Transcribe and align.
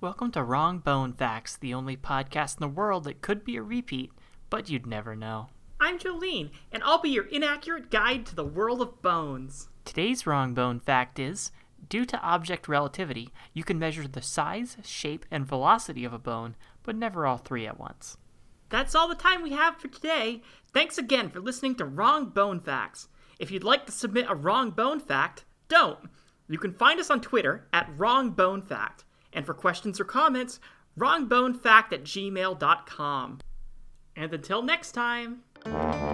Welcome 0.00 0.32
to 0.32 0.42
Wrong 0.42 0.78
Bone 0.78 1.12
Facts, 1.12 1.56
the 1.56 1.74
only 1.74 1.96
podcast 1.96 2.56
in 2.56 2.60
the 2.60 2.68
world 2.68 3.04
that 3.04 3.22
could 3.22 3.44
be 3.44 3.56
a 3.56 3.62
repeat, 3.62 4.12
but 4.48 4.68
you'd 4.68 4.86
never 4.86 5.16
know. 5.16 5.48
I'm 5.80 5.98
Jolene, 5.98 6.50
and 6.72 6.82
I'll 6.82 7.00
be 7.00 7.10
your 7.10 7.26
inaccurate 7.26 7.90
guide 7.90 8.26
to 8.26 8.34
the 8.34 8.44
world 8.44 8.82
of 8.82 9.00
bones. 9.02 9.68
Today's 9.84 10.26
wrong 10.26 10.52
bone 10.52 10.80
fact 10.80 11.18
is 11.18 11.52
due 11.88 12.04
to 12.04 12.20
object 12.22 12.68
relativity, 12.68 13.30
you 13.52 13.64
can 13.64 13.78
measure 13.78 14.06
the 14.06 14.22
size, 14.22 14.76
shape, 14.84 15.24
and 15.30 15.46
velocity 15.46 16.04
of 16.04 16.12
a 16.12 16.18
bone, 16.18 16.56
but 16.82 16.96
never 16.96 17.26
all 17.26 17.38
three 17.38 17.66
at 17.66 17.78
once. 17.78 18.16
That's 18.68 18.94
all 18.94 19.08
the 19.08 19.14
time 19.14 19.42
we 19.42 19.50
have 19.50 19.76
for 19.78 19.88
today. 19.88 20.42
Thanks 20.72 20.96
again 20.96 21.28
for 21.30 21.40
listening 21.40 21.74
to 21.76 21.84
Wrong 21.84 22.26
Bone 22.26 22.60
Facts. 22.60 23.08
If 23.40 23.50
you'd 23.50 23.64
like 23.64 23.86
to 23.86 23.92
submit 23.92 24.26
a 24.28 24.34
wrong 24.34 24.70
bone 24.70 25.00
fact, 25.00 25.46
don't. 25.68 25.98
You 26.46 26.58
can 26.58 26.74
find 26.74 27.00
us 27.00 27.10
on 27.10 27.22
Twitter 27.22 27.66
at 27.72 27.90
WrongBoneFact. 27.96 29.04
And 29.32 29.46
for 29.46 29.54
questions 29.54 29.98
or 29.98 30.04
comments, 30.04 30.60
wrongbonefact 30.98 31.92
at 31.92 32.04
gmail.com. 32.04 33.38
And 34.14 34.34
until 34.34 34.62
next 34.62 34.92
time. 34.92 36.09